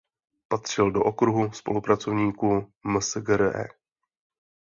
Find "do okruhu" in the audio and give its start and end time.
0.91-1.51